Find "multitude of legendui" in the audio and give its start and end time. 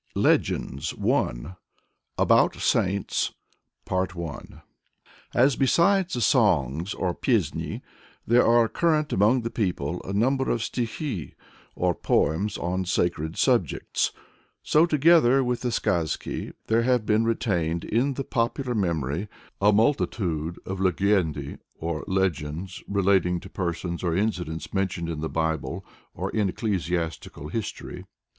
19.71-21.59